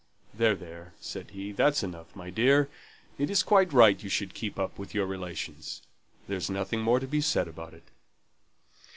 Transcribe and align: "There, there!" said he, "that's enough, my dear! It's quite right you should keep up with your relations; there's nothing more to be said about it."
"There, 0.33 0.55
there!" 0.55 0.95
said 0.99 1.29
he, 1.29 1.51
"that's 1.51 1.83
enough, 1.83 2.15
my 2.15 2.31
dear! 2.31 2.69
It's 3.19 3.43
quite 3.43 3.71
right 3.71 4.01
you 4.01 4.09
should 4.09 4.33
keep 4.33 4.57
up 4.57 4.79
with 4.79 4.95
your 4.95 5.05
relations; 5.05 5.83
there's 6.27 6.49
nothing 6.49 6.81
more 6.81 6.99
to 6.99 7.05
be 7.07 7.21
said 7.21 7.47
about 7.47 7.75
it." 7.75 7.83